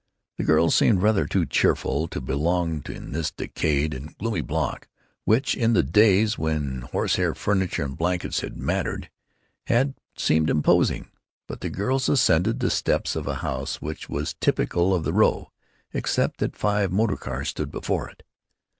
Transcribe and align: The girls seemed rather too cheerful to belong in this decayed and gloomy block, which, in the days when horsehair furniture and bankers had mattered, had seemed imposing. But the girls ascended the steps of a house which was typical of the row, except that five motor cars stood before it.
The 0.37 0.43
girls 0.43 0.73
seemed 0.73 1.03
rather 1.03 1.27
too 1.27 1.45
cheerful 1.45 2.07
to 2.07 2.19
belong 2.19 2.81
in 2.89 3.11
this 3.11 3.29
decayed 3.29 3.93
and 3.93 4.17
gloomy 4.17 4.41
block, 4.41 4.87
which, 5.25 5.55
in 5.55 5.73
the 5.73 5.83
days 5.83 6.39
when 6.39 6.81
horsehair 6.91 7.35
furniture 7.35 7.83
and 7.85 7.95
bankers 7.95 8.39
had 8.39 8.57
mattered, 8.57 9.11
had 9.67 9.93
seemed 10.17 10.49
imposing. 10.49 11.11
But 11.45 11.61
the 11.61 11.69
girls 11.69 12.09
ascended 12.09 12.59
the 12.61 12.71
steps 12.71 13.15
of 13.15 13.27
a 13.27 13.35
house 13.45 13.79
which 13.79 14.09
was 14.09 14.33
typical 14.33 14.91
of 14.95 15.03
the 15.03 15.13
row, 15.13 15.51
except 15.93 16.39
that 16.39 16.57
five 16.57 16.91
motor 16.91 17.15
cars 17.15 17.49
stood 17.49 17.69
before 17.69 18.09
it. 18.09 18.23